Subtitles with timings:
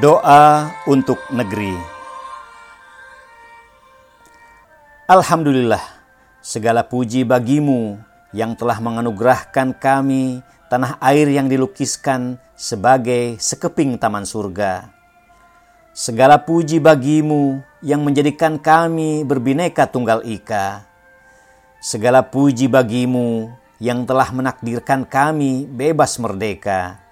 [0.00, 1.76] Doa untuk negeri.
[5.04, 5.84] Alhamdulillah,
[6.40, 8.00] segala puji bagimu
[8.32, 10.40] yang telah menganugerahkan kami
[10.72, 14.88] tanah air yang dilukiskan sebagai sekeping taman surga.
[15.92, 20.80] Segala puji bagimu yang menjadikan kami berbineka tunggal ika.
[21.76, 27.09] Segala puji bagimu yang telah menakdirkan kami bebas merdeka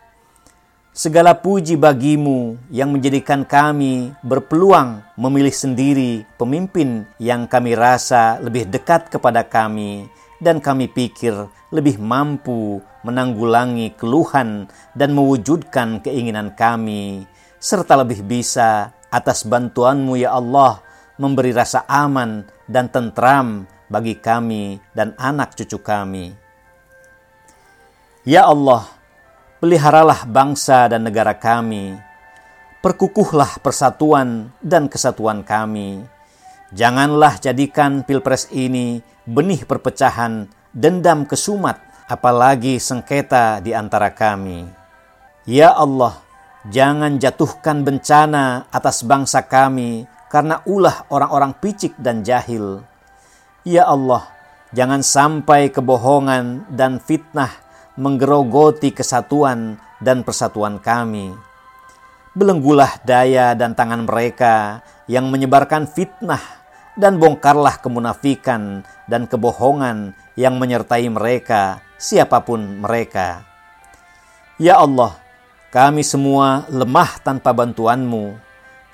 [0.98, 9.06] Segala puji bagimu yang menjadikan kami berpeluang memilih sendiri pemimpin yang kami rasa lebih dekat
[9.06, 10.11] kepada kami
[10.42, 14.66] dan kami pikir lebih mampu menanggulangi keluhan
[14.98, 17.30] dan mewujudkan keinginan kami
[17.62, 20.83] serta lebih bisa atas bantuanmu ya Allah
[21.14, 26.34] memberi rasa aman dan tentram bagi kami dan anak cucu kami.
[28.27, 28.98] Ya Allah,
[29.59, 31.98] peliharalah bangsa dan negara kami,
[32.78, 36.06] perkukuhlah persatuan dan kesatuan kami.
[36.70, 44.69] Janganlah jadikan pilpres ini benih perpecahan, dendam kesumat, apalagi sengketa di antara kami.
[45.42, 46.23] Ya Allah,
[46.70, 52.84] jangan jatuhkan bencana atas bangsa kami karena ulah orang-orang picik dan jahil.
[53.67, 54.29] Ya Allah,
[54.77, 57.67] jangan sampai kebohongan dan fitnah
[57.99, 61.35] menggerogoti kesatuan dan persatuan kami.
[62.39, 66.41] Belenggulah daya dan tangan mereka yang menyebarkan fitnah
[66.95, 73.43] dan bongkarlah kemunafikan dan kebohongan yang menyertai mereka, siapa pun mereka.
[74.63, 75.19] Ya Allah,
[75.75, 78.39] kami semua lemah tanpa bantuanmu.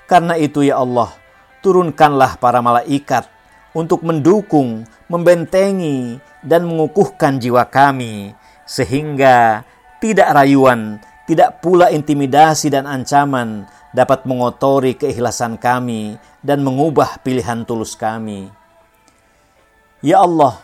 [0.09, 1.13] Karena itu ya Allah,
[1.61, 3.29] turunkanlah para malaikat
[3.73, 9.61] untuk mendukung, membentengi, dan mengukuhkan jiwa kami sehingga
[10.01, 10.99] tidak rayuan,
[11.29, 18.51] tidak pula intimidasi dan ancaman dapat mengotori keikhlasan kami dan mengubah pilihan tulus kami.
[20.03, 20.61] Ya Allah,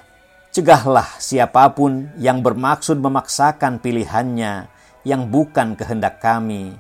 [0.52, 4.68] cegahlah siapa pun yang bermaksud memaksakan pilihannya
[5.08, 6.76] yang bukan kehendak kami.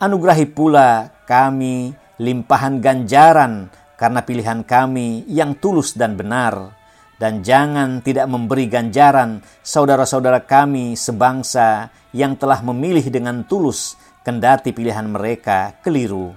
[0.00, 6.79] Anugerahi pula kami limpahan ganjaran karena pilihan kami yang tulus dan benar
[7.20, 15.04] dan jangan tidak memberi ganjaran saudara-saudara kami sebangsa yang telah memilih dengan tulus kendati pilihan
[15.04, 16.32] mereka keliru.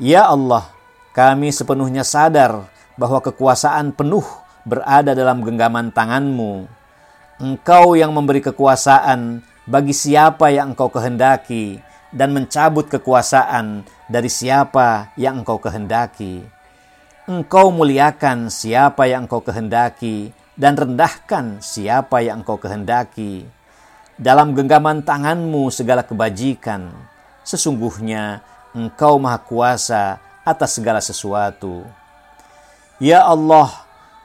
[0.00, 0.72] Ya Allah,
[1.12, 2.64] kami sepenuhnya sadar
[2.96, 4.24] bahwa kekuasaan penuh
[4.64, 6.64] berada dalam genggaman tanganmu.
[7.38, 11.78] Engkau yang memberi kekuasaan bagi siapa yang engkau kehendaki
[12.08, 16.53] dan mencabut kekuasaan dari siapa yang engkau kehendaki.
[17.24, 20.28] Engkau muliakan siapa yang engkau kehendaki
[20.60, 23.48] dan rendahkan siapa yang engkau kehendaki.
[24.20, 26.92] Dalam genggaman tanganmu segala kebajikan.
[27.40, 28.44] Sesungguhnya
[28.76, 31.88] engkau maha kuasa atas segala sesuatu.
[33.00, 33.72] Ya Allah,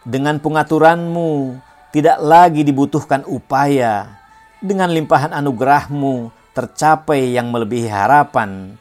[0.04, 1.56] dengan pengaturanmu
[1.96, 4.12] tidak lagi dibutuhkan upaya.
[4.60, 8.76] Dengan limpahan anugerahmu tercapai yang melebihi harapan.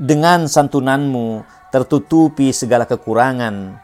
[0.00, 3.76] Dengan santunanmu tertutupi segala kekurangan,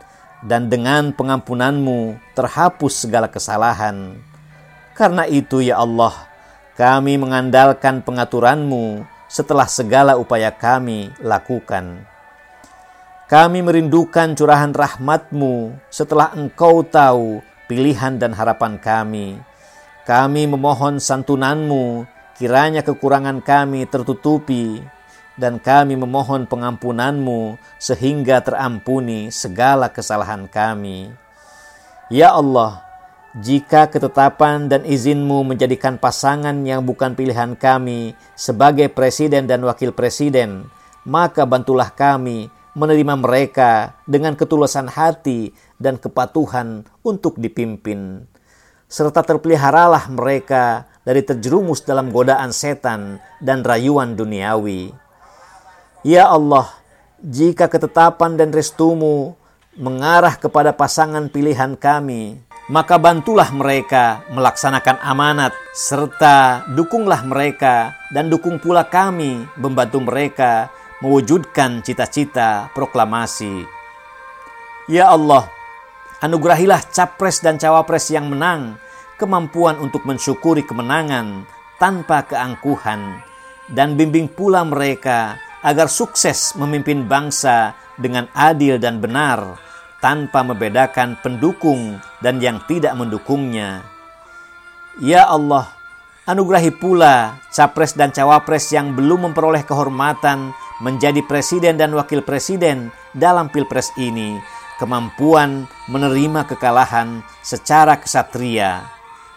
[0.44, 4.16] dan dengan pengampunanmu terhapus segala kesalahan.
[4.94, 6.14] Karena itu ya Allah,
[6.78, 12.06] kami mengandalkan pengaturanmu setelah segala upaya kami lakukan.
[13.28, 19.36] Kami merindukan curahan rahmatmu setelah engkau tahu pilihan dan harapan kami.
[20.08, 22.08] Kami memohon santunanmu,
[22.40, 24.80] kiranya kekurangan kami tertutupi
[25.38, 31.14] dan kami memohon pengampunanmu sehingga terampuni segala kesalahan kami.
[32.10, 32.82] Ya Allah,
[33.38, 40.66] jika ketetapan dan izinmu menjadikan pasangan yang bukan pilihan kami sebagai presiden dan wakil presiden,
[41.06, 48.26] maka bantulah kami menerima mereka dengan ketulusan hati dan kepatuhan untuk dipimpin.
[48.88, 55.07] Serta terpeliharalah mereka dari terjerumus dalam godaan setan dan rayuan duniawi
[56.08, 56.72] Ya Allah,
[57.20, 59.36] jika ketetapan dan restumu
[59.76, 62.40] mengarah kepada pasangan pilihan kami,
[62.72, 70.72] maka bantulah mereka melaksanakan amanat, serta dukunglah mereka dan dukung pula kami membantu mereka
[71.04, 73.68] mewujudkan cita-cita proklamasi.
[74.88, 75.44] Ya Allah,
[76.24, 78.80] anugerahilah capres dan cawapres yang menang,
[79.20, 81.44] kemampuan untuk mensyukuri kemenangan
[81.76, 83.20] tanpa keangkuhan,
[83.68, 89.58] dan bimbing pula mereka agar sukses memimpin bangsa dengan adil dan benar
[89.98, 93.82] tanpa membedakan pendukung dan yang tidak mendukungnya.
[95.02, 95.78] Ya Allah,
[96.28, 100.52] Anugerahi pula capres dan cawapres yang belum memperoleh kehormatan
[100.84, 104.36] menjadi presiden dan wakil presiden dalam pilpres ini
[104.76, 108.84] kemampuan menerima kekalahan secara kesatria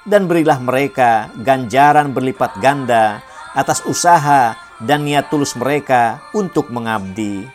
[0.03, 3.23] dan berilah mereka ganjaran berlipat ganda
[3.56, 7.45] atas usaha dan niat tulus mereka untuk mengabdi.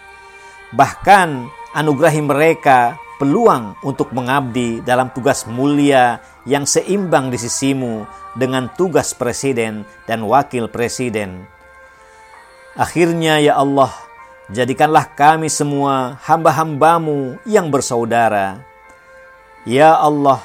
[0.74, 1.28] Bahkan
[1.74, 8.04] anugerahi mereka peluang untuk mengabdi dalam tugas mulia yang seimbang di sisimu
[8.36, 11.48] dengan tugas presiden dan wakil presiden.
[12.76, 13.88] Akhirnya ya Allah,
[14.52, 18.60] jadikanlah kami semua hamba-hambamu yang bersaudara.
[19.64, 20.44] Ya Allah,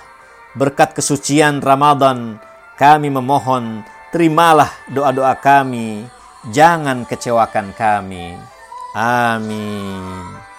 [0.55, 2.39] berkat kesucian Ramadan,
[2.79, 3.83] kami memohon
[4.15, 6.07] terimalah doa-doa kami,
[6.49, 8.33] jangan kecewakan kami.
[8.97, 10.50] Amin.